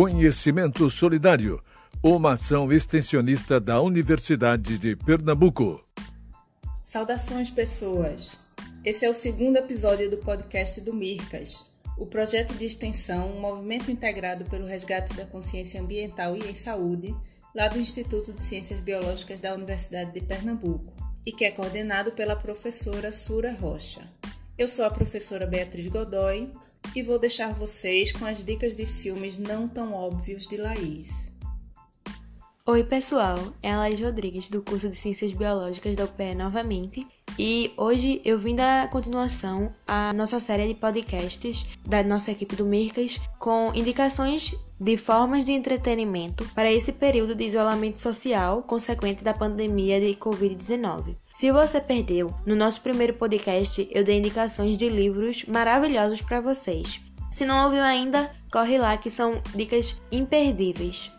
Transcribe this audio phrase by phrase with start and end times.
[0.00, 1.60] Conhecimento Solidário,
[2.00, 5.82] uma ação extensionista da Universidade de Pernambuco.
[6.84, 8.38] Saudações, pessoas!
[8.84, 11.64] Esse é o segundo episódio do podcast do Mircas,
[11.96, 17.12] o projeto de extensão, um movimento integrado pelo resgate da consciência ambiental e em saúde,
[17.52, 20.92] lá do Instituto de Ciências Biológicas da Universidade de Pernambuco,
[21.26, 24.08] e que é coordenado pela professora Sura Rocha.
[24.56, 26.52] Eu sou a professora Beatriz Godoy
[26.94, 31.28] e vou deixar vocês com as dicas de filmes não tão óbvios de Laís.
[32.66, 33.54] Oi, pessoal!
[33.62, 37.06] É a Laís Rodrigues, do curso de Ciências Biológicas da UPE novamente.
[37.38, 42.66] E hoje eu vim dar continuação à nossa série de podcasts da nossa equipe do
[42.66, 49.32] Mircas com indicações de formas de entretenimento para esse período de isolamento social consequente da
[49.32, 51.16] pandemia de Covid-19.
[51.32, 57.00] Se você perdeu, no nosso primeiro podcast eu dei indicações de livros maravilhosos para vocês.
[57.30, 61.12] Se não ouviu ainda, corre lá que são dicas imperdíveis.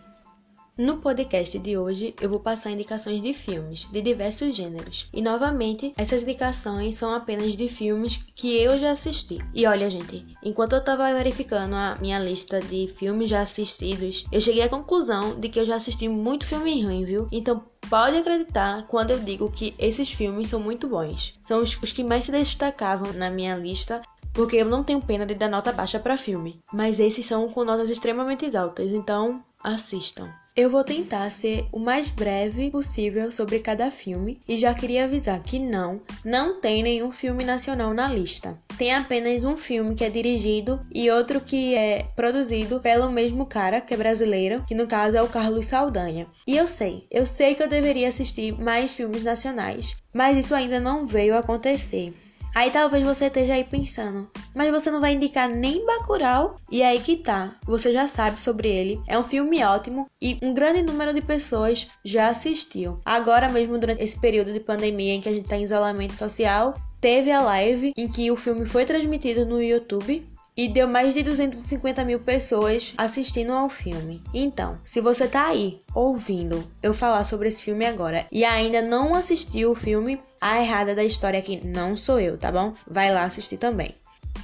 [0.80, 5.10] No podcast de hoje, eu vou passar indicações de filmes de diversos gêneros.
[5.12, 9.40] E novamente, essas indicações são apenas de filmes que eu já assisti.
[9.54, 14.40] E olha, gente, enquanto eu tava verificando a minha lista de filmes já assistidos, eu
[14.40, 17.28] cheguei à conclusão de que eu já assisti muito filme ruim, viu?
[17.30, 21.38] Então, pode acreditar quando eu digo que esses filmes são muito bons.
[21.42, 25.26] São os, os que mais se destacavam na minha lista porque eu não tenho pena
[25.26, 30.34] de dar nota baixa para filme, mas esses são com notas extremamente altas, então assistam.
[30.56, 35.42] Eu vou tentar ser o mais breve possível sobre cada filme e já queria avisar
[35.42, 38.58] que não, não tem nenhum filme nacional na lista.
[38.78, 43.80] Tem apenas um filme que é dirigido e outro que é produzido pelo mesmo cara,
[43.80, 46.26] que é brasileiro, que no caso é o Carlos Saldanha.
[46.46, 50.80] E eu sei, eu sei que eu deveria assistir mais filmes nacionais, mas isso ainda
[50.80, 52.14] não veio acontecer.
[52.54, 56.58] Aí talvez você esteja aí pensando, mas você não vai indicar nem Bacurau?
[56.72, 59.02] E aí que tá, você já sabe sobre ele.
[59.08, 63.00] É um filme ótimo e um grande número de pessoas já assistiu.
[63.06, 66.76] Agora mesmo durante esse período de pandemia em que a gente tá em isolamento social,
[67.00, 70.28] teve a live em que o filme foi transmitido no YouTube
[70.60, 74.22] e deu mais de 250 mil pessoas assistindo ao filme.
[74.34, 79.16] Então, se você tá aí ouvindo eu falar sobre esse filme agora e ainda não
[79.16, 82.74] assistiu o filme, a errada da história aqui não sou eu, tá bom?
[82.86, 83.96] Vai lá assistir também.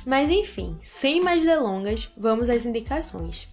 [0.06, 3.50] Mas enfim, sem mais delongas, vamos às indicações.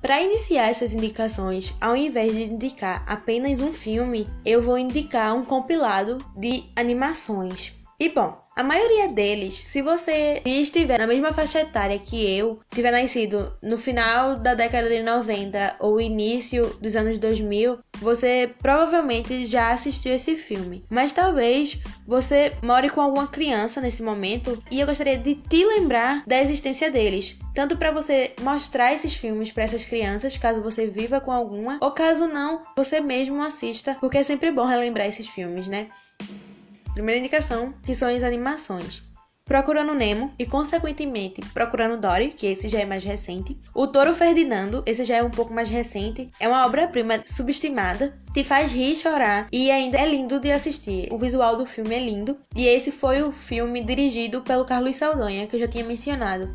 [0.00, 5.44] Para iniciar essas indicações, ao invés de indicar apenas um filme, eu vou indicar um
[5.44, 7.74] compilado de animações.
[7.98, 12.90] E bom, a maioria deles, se você estiver na mesma faixa etária que eu, tiver
[12.90, 19.70] nascido no final da década de 90 ou início dos anos 2000, você provavelmente já
[19.70, 20.84] assistiu esse filme.
[20.90, 26.24] Mas talvez você more com alguma criança nesse momento e eu gostaria de te lembrar
[26.26, 31.20] da existência deles, tanto para você mostrar esses filmes para essas crianças, caso você viva
[31.20, 35.68] com alguma, ou caso não, você mesmo assista, porque é sempre bom relembrar esses filmes,
[35.68, 35.88] né?
[36.94, 39.02] Primeira indicação, que são as animações.
[39.44, 43.58] Procurando Nemo e, consequentemente, Procurando Dory, que esse já é mais recente.
[43.74, 46.30] O Toro Ferdinando, esse já é um pouco mais recente.
[46.38, 51.08] É uma obra-prima subestimada, te faz rir e chorar e ainda é lindo de assistir.
[51.12, 52.38] O visual do filme é lindo.
[52.54, 56.48] E esse foi o filme dirigido pelo Carlos Saldanha, que eu já tinha mencionado.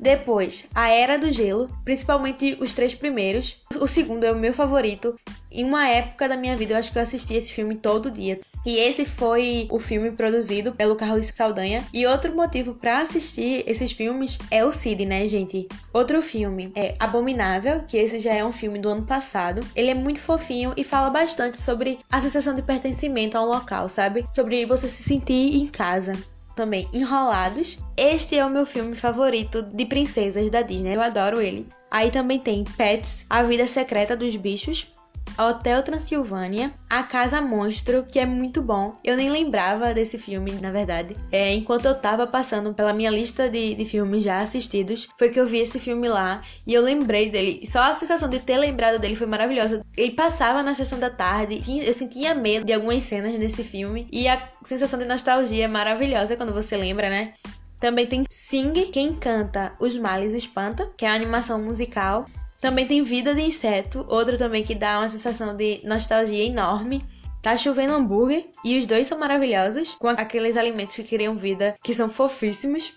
[0.00, 3.60] Depois, A Era do Gelo, principalmente os três primeiros.
[3.80, 5.18] O segundo é o meu favorito.
[5.50, 8.40] Em uma época da minha vida, eu acho que eu assisti esse filme todo dia.
[8.68, 11.86] E esse foi o filme produzido pelo Carlos Saldanha.
[11.90, 15.66] E outro motivo para assistir esses filmes é o Cid, né, gente?
[15.90, 19.66] Outro filme é Abominável, que esse já é um filme do ano passado.
[19.74, 23.88] Ele é muito fofinho e fala bastante sobre a sensação de pertencimento a um local,
[23.88, 24.26] sabe?
[24.30, 26.14] Sobre você se sentir em casa
[26.54, 27.78] também Enrolados.
[27.96, 31.66] Este é o meu filme favorito de princesas da Disney, eu adoro ele.
[31.90, 34.92] Aí também tem Pets, A Vida Secreta dos Bichos,
[35.38, 38.94] Hotel Transilvânia, A Casa Monstro, que é muito bom.
[39.04, 41.16] Eu nem lembrava desse filme, na verdade.
[41.32, 45.38] É, enquanto eu tava passando pela minha lista de, de filmes já assistidos, foi que
[45.38, 47.62] eu vi esse filme lá e eu lembrei dele.
[47.66, 49.82] Só a sensação de ter lembrado dele foi maravilhosa.
[49.96, 54.28] Ele passava na sessão da tarde, eu sentia medo de algumas cenas nesse filme e
[54.28, 57.34] a sensação de nostalgia é maravilhosa quando você lembra, né?
[57.80, 62.26] Também tem Sing, quem canta Os Males Espanta, que é a animação musical.
[62.60, 67.04] Também tem Vida de Inseto, outro também que dá uma sensação de nostalgia enorme.
[67.40, 71.94] Tá chovendo hambúrguer e os dois são maravilhosos, com aqueles alimentos que criam vida, que
[71.94, 72.94] são fofíssimos.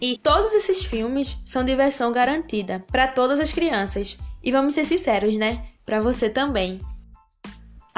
[0.00, 4.16] E todos esses filmes são diversão garantida para todas as crianças.
[4.42, 5.66] E vamos ser sinceros, né?
[5.84, 6.80] Para você também.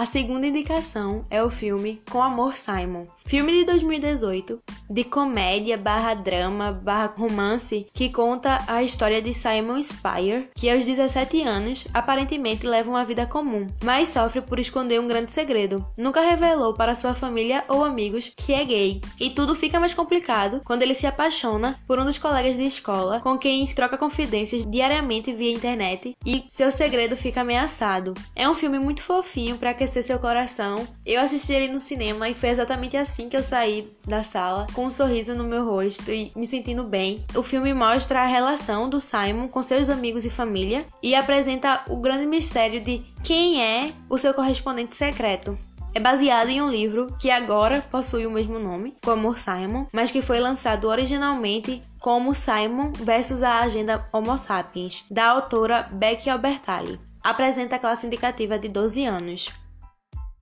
[0.03, 4.61] A segunda indicação é o filme Com Amor Simon, filme de 2018
[4.91, 10.85] de comédia barra drama barra romance que conta a história de Simon Spire, que aos
[10.85, 15.87] 17 anos aparentemente leva uma vida comum, mas sofre por esconder um grande segredo.
[15.97, 19.01] Nunca revelou para sua família ou amigos que é gay.
[19.21, 23.21] E tudo fica mais complicado quando ele se apaixona por um dos colegas de escola
[23.21, 28.15] com quem troca confidências diariamente via internet e seu segredo fica ameaçado.
[28.35, 30.87] É um filme muito fofinho para aquecer seu coração.
[31.05, 34.87] Eu assisti ele no cinema e foi exatamente assim que eu saí da sala, com
[34.87, 37.25] um sorriso no meu rosto e me sentindo bem.
[37.35, 41.97] O filme mostra a relação do Simon com seus amigos e família e apresenta o
[41.97, 45.59] grande mistério de quem é o seu correspondente secreto.
[45.95, 50.23] É baseado em um livro que agora possui o mesmo nome, como Simon, mas que
[50.23, 56.99] foi lançado originalmente como Simon versus a Agenda Homo Sapiens, da autora Becky Albertalli.
[57.23, 59.53] Apresenta a classe indicativa de 12 anos.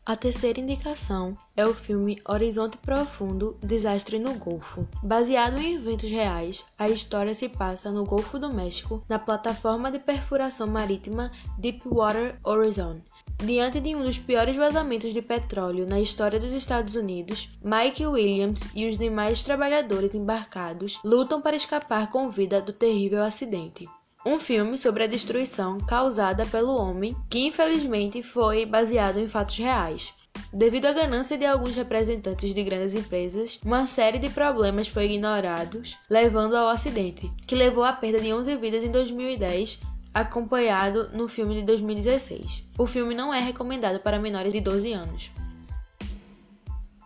[0.06, 4.88] A terceira indicação é o filme Horizonte Profundo Desastre no Golfo.
[5.02, 9.98] Baseado em eventos reais, a história se passa no Golfo do México, na plataforma de
[9.98, 13.00] perfuração marítima Deepwater Horizon.
[13.44, 18.62] Diante de um dos piores vazamentos de petróleo na história dos Estados Unidos, Mike Williams
[18.74, 23.86] e os demais trabalhadores embarcados lutam para escapar com vida do terrível acidente
[24.24, 30.14] um filme sobre a destruição causada pelo homem, que infelizmente foi baseado em fatos reais.
[30.52, 35.96] Devido à ganância de alguns representantes de grandes empresas, uma série de problemas foi ignorados,
[36.08, 39.80] levando ao acidente, que levou à perda de 11 vidas em 2010,
[40.12, 42.64] acompanhado no filme de 2016.
[42.76, 45.30] O filme não é recomendado para menores de 12 anos.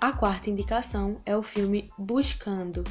[0.01, 2.85] A quarta indicação é o filme Buscando.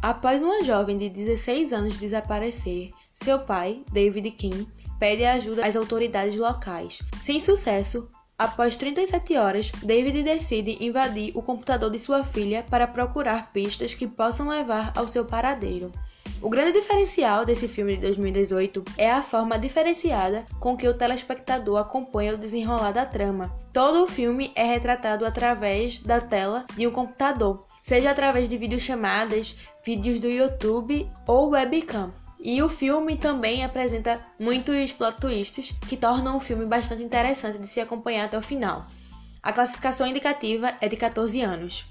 [0.00, 4.68] Após uma jovem de 16 anos desaparecer, seu pai, David King,
[4.98, 7.02] pede ajuda às autoridades locais.
[7.20, 13.52] Sem sucesso, após 37 horas, David decide invadir o computador de sua filha para procurar
[13.52, 15.92] pistas que possam levar ao seu paradeiro.
[16.40, 21.78] O grande diferencial desse filme de 2018 é a forma diferenciada com que o telespectador
[21.78, 23.52] acompanha o desenrolar da trama.
[23.72, 29.56] Todo o filme é retratado através da tela de um computador, seja através de videochamadas,
[29.84, 32.12] vídeos do YouTube ou webcam.
[32.40, 37.66] E o filme também apresenta muitos plot twists que tornam o filme bastante interessante de
[37.66, 38.86] se acompanhar até o final.
[39.42, 41.86] A classificação indicativa é de 14 anos.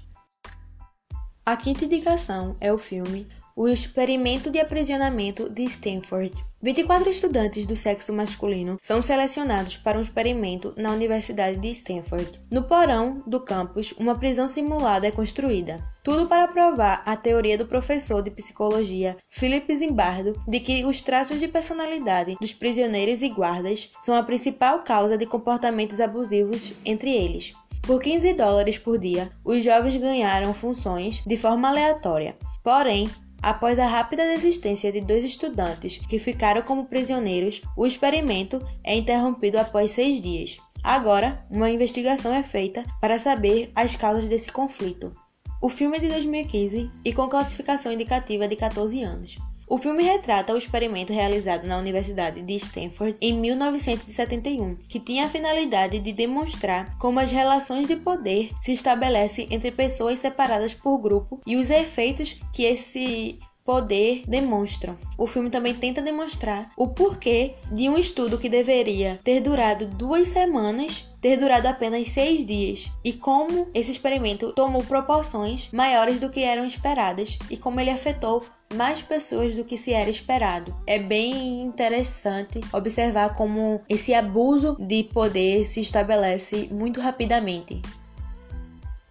[1.44, 3.26] A quinta indicação é o filme
[3.58, 6.32] o experimento de aprisionamento de Stanford.
[6.62, 12.40] 24 estudantes do sexo masculino são selecionados para um experimento na Universidade de Stanford.
[12.52, 15.82] No porão do campus, uma prisão simulada é construída.
[16.04, 21.40] Tudo para provar a teoria do professor de psicologia Philip Zimbardo de que os traços
[21.40, 27.54] de personalidade dos prisioneiros e guardas são a principal causa de comportamentos abusivos entre eles.
[27.82, 32.36] Por 15 dólares por dia, os jovens ganharam funções de forma aleatória.
[32.62, 33.10] Porém,
[33.42, 39.58] Após a rápida desistência de dois estudantes que ficaram como prisioneiros, o experimento é interrompido
[39.58, 40.58] após seis dias.
[40.82, 45.14] Agora, uma investigação é feita para saber as causas desse conflito.
[45.60, 49.38] O filme é de 2015 e com classificação indicativa de 14 anos.
[49.70, 55.28] O filme retrata o experimento realizado na Universidade de Stanford em 1971, que tinha a
[55.28, 61.40] finalidade de demonstrar como as relações de poder se estabelecem entre pessoas separadas por grupo
[61.46, 63.38] e os efeitos que esse
[63.68, 64.96] poder demonstram.
[65.18, 70.28] O filme também tenta demonstrar o porquê de um estudo que deveria ter durado duas
[70.30, 76.42] semanas ter durado apenas seis dias e como esse experimento tomou proporções maiores do que
[76.42, 80.76] eram esperadas e como ele afetou mais pessoas do que se era esperado.
[80.86, 87.80] É bem interessante observar como esse abuso de poder se estabelece muito rapidamente.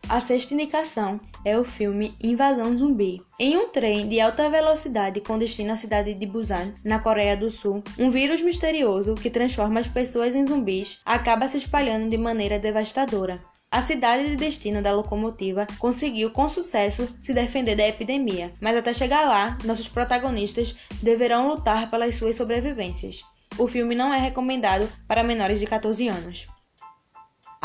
[0.09, 3.21] A sexta indicação é o filme Invasão Zumbi.
[3.37, 7.51] Em um trem de alta velocidade com destino à cidade de Busan, na Coreia do
[7.51, 12.57] Sul, um vírus misterioso que transforma as pessoas em zumbis acaba se espalhando de maneira
[12.57, 13.43] devastadora.
[13.69, 18.93] A cidade de destino da locomotiva conseguiu com sucesso se defender da epidemia, mas até
[18.93, 20.73] chegar lá, nossos protagonistas
[21.03, 23.25] deverão lutar pelas suas sobrevivências.
[23.57, 26.47] O filme não é recomendado para menores de 14 anos.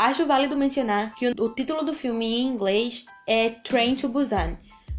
[0.03, 4.57] Acho válido mencionar que o título do filme em inglês é Train to Busan,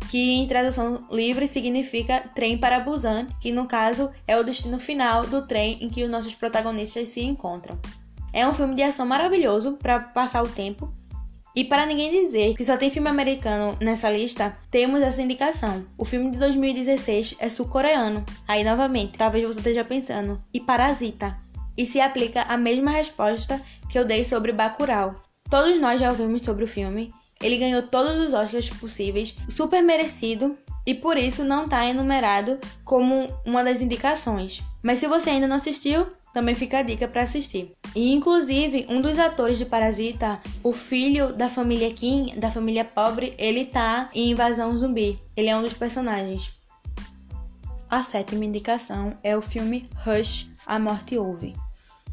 [0.08, 5.26] que em tradução livre significa trem para Busan, que no caso é o destino final
[5.26, 7.78] do trem em que os nossos protagonistas se encontram.
[8.32, 10.90] É um filme de ação maravilhoso para passar o tempo.
[11.54, 15.84] E para ninguém dizer que só tem filme americano nessa lista, temos essa indicação.
[15.98, 18.24] O filme de 2016 é sul-coreano.
[18.48, 21.36] Aí novamente, talvez você esteja pensando, e Parasita?
[21.76, 25.14] E se aplica a mesma resposta que eu dei sobre Bacurau.
[25.50, 27.12] Todos nós já ouvimos sobre o filme.
[27.42, 33.28] Ele ganhou todos os Oscars possíveis, super merecido, e por isso não está enumerado como
[33.44, 34.62] uma das indicações.
[34.82, 37.72] Mas se você ainda não assistiu, também fica a dica para assistir.
[37.94, 43.34] E inclusive, um dos atores de Parasita, o filho da família Kim, da família pobre,
[43.38, 45.18] ele tá em Invasão Zumbi.
[45.36, 46.52] Ele é um dos personagens.
[47.88, 51.54] A sétima indicação é o filme Rush, A Morte Ouve.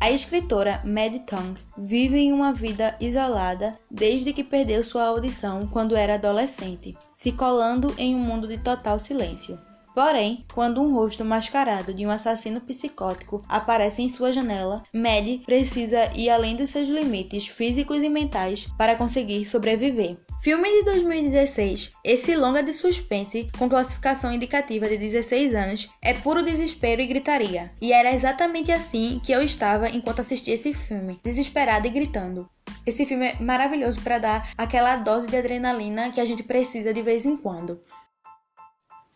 [0.02, 5.96] A escritora Mad Tong vive em uma vida isolada desde que perdeu sua audição quando
[5.96, 9.60] era adolescente, se colando em um mundo de total silêncio.
[9.94, 16.10] Porém, quando um rosto mascarado de um assassino psicótico aparece em sua janela, Maddie precisa
[16.16, 20.18] ir além dos seus limites físicos e mentais para conseguir sobreviver.
[20.42, 26.42] Filme de 2016, esse longa de suspense com classificação indicativa de 16 anos é puro
[26.42, 27.72] desespero e gritaria.
[27.80, 32.50] E era exatamente assim que eu estava enquanto assistia esse filme, desesperada e gritando.
[32.86, 37.02] Esse filme é maravilhoso para dar aquela dose de adrenalina que a gente precisa de
[37.02, 37.80] vez em quando.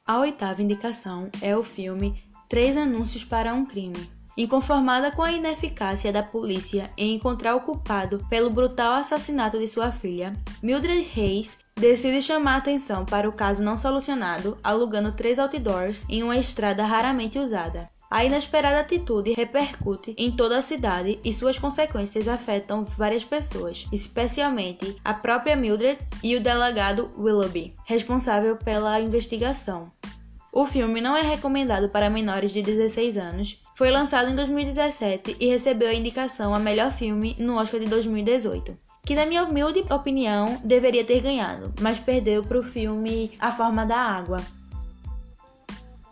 [0.08, 4.08] A oitava indicação é o filme Três Anúncios para um Crime.
[4.38, 9.92] Inconformada com a ineficácia da polícia em encontrar o culpado pelo brutal assassinato de sua
[9.92, 10.28] filha,
[10.62, 16.38] Mildred Reis decide chamar atenção para o caso não solucionado, alugando três outdoors em uma
[16.38, 17.90] estrada raramente usada.
[18.15, 24.95] A inesperada atitude repercute em toda a cidade e suas consequências afetam várias pessoas, especialmente
[25.03, 29.91] a própria Mildred e o delegado Willoughby, responsável pela investigação.
[30.50, 33.62] O filme não é recomendado para menores de 16 anos.
[33.75, 38.77] Foi lançado em 2017 e recebeu a indicação a melhor filme no Oscar de 2018
[39.05, 43.86] que na minha humilde opinião deveria ter ganhado, mas perdeu para o filme A Forma
[43.86, 44.43] da Água,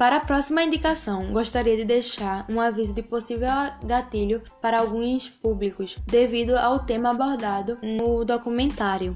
[0.04, 3.48] para a próxima indicação, gostaria de deixar um aviso de possível
[3.86, 9.16] gatilho para alguns públicos, devido ao tema abordado no documentário.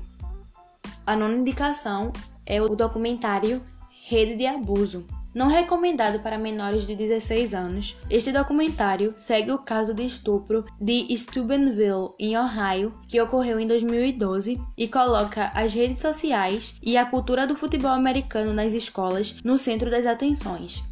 [1.05, 2.13] A nona indicação
[2.45, 3.61] é o documentário
[4.07, 9.93] Rede de Abuso, não recomendado para menores de 16 anos, este documentário segue o caso
[9.93, 16.75] de estupro de Steubenville, em Ohio, que ocorreu em 2012 e coloca as redes sociais
[16.81, 20.83] e a cultura do futebol americano nas escolas no centro das atenções.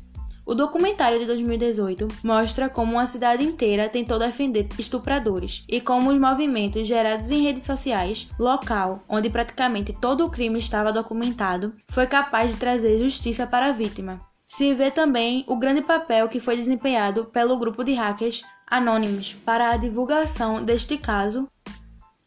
[0.45, 6.19] O documentário de 2018 mostra como uma cidade inteira tentou defender estupradores e como os
[6.19, 12.51] movimentos gerados em redes sociais, local onde praticamente todo o crime estava documentado, foi capaz
[12.51, 17.25] de trazer justiça para a vítima se vê também o grande papel que foi desempenhado
[17.25, 21.49] pelo grupo de hackers anônimos para a divulgação deste caso.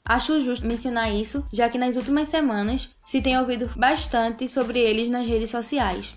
[0.04, 5.10] Acho justo mencionar isso, já que nas últimas semanas se tem ouvido bastante sobre eles
[5.10, 6.16] nas redes sociais.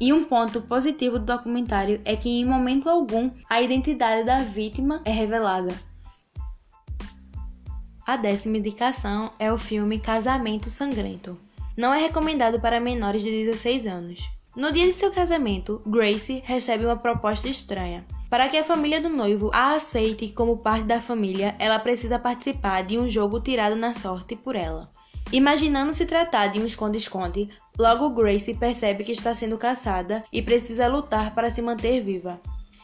[0.00, 5.00] E um ponto positivo do documentário é que em momento algum a identidade da vítima
[5.04, 5.74] é revelada.
[8.06, 11.38] A décima indicação é o filme Casamento Sangrento.
[11.76, 14.20] Não é recomendado para menores de 16 anos.
[14.54, 18.04] No dia de seu casamento, Grace recebe uma proposta estranha.
[18.30, 22.82] Para que a família do noivo a aceite como parte da família, ela precisa participar
[22.84, 24.86] de um jogo tirado na sorte por ela.
[25.32, 30.86] Imaginando se tratar de um esconde-esconde, logo Grace percebe que está sendo caçada e precisa
[30.86, 32.40] lutar para se manter viva.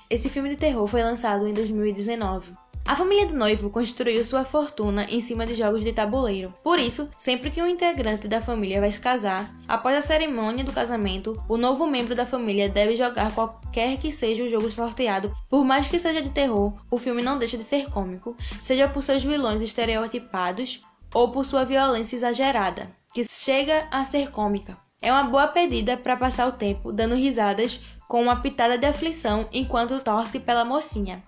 [0.08, 2.52] Esse filme de terror foi lançado em 2019.
[2.90, 6.52] A família do noivo construiu sua fortuna em cima de jogos de tabuleiro.
[6.60, 10.72] Por isso, sempre que um integrante da família vai se casar, após a cerimônia do
[10.72, 15.32] casamento, o novo membro da família deve jogar qualquer que seja o jogo sorteado.
[15.48, 19.04] Por mais que seja de terror, o filme não deixa de ser cômico, seja por
[19.04, 20.80] seus vilões estereotipados
[21.14, 24.76] ou por sua violência exagerada, que chega a ser cômica.
[25.02, 29.48] É uma boa pedida para passar o tempo dando risadas com uma pitada de aflição
[29.52, 31.22] enquanto torce pela mocinha.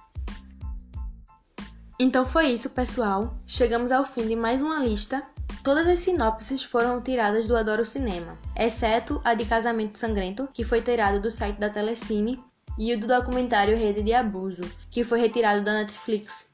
[1.98, 3.34] Então foi isso, pessoal.
[3.46, 5.22] Chegamos ao fim de mais uma lista.
[5.62, 10.82] Todas as sinopses foram tiradas do Adoro Cinema, exceto a de Casamento Sangrento, que foi
[10.82, 12.42] tirada do site da Telecine,
[12.78, 16.51] e o do documentário Rede de Abuso, que foi retirado da Netflix.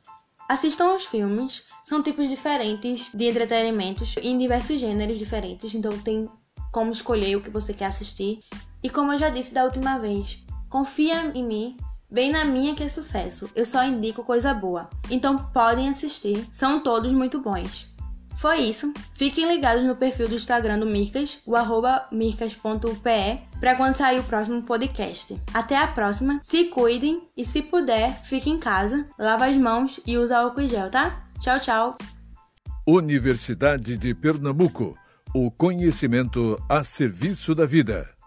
[0.48, 6.28] Assistam aos filmes, são tipos diferentes de entretenimentos em diversos gêneros diferentes, então tem
[6.72, 8.40] como escolher o que você quer assistir.
[8.82, 11.76] E como eu já disse da última vez, confia em mim
[12.10, 14.88] Vem na minha que é sucesso, eu só indico coisa boa.
[15.10, 17.86] Então podem assistir, são todos muito bons.
[18.38, 18.94] Foi isso.
[19.14, 24.22] Fiquem ligados no perfil do Instagram do Mircas, o arroba mircas.pe, para quando sair o
[24.22, 25.36] próximo podcast.
[25.52, 30.16] Até a próxima, se cuidem e se puder, fique em casa, lava as mãos e
[30.16, 31.28] usa álcool e gel, tá?
[31.40, 31.98] Tchau, tchau.
[32.86, 34.96] Universidade de Pernambuco.
[35.34, 38.17] O conhecimento a serviço da vida.